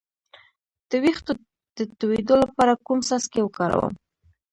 [0.89, 1.31] د ویښتو
[1.77, 3.93] د تویدو لپاره کوم څاڅکي وکاروم؟